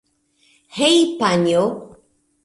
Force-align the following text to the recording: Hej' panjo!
Hej' 0.77 1.05
panjo! 1.19 1.63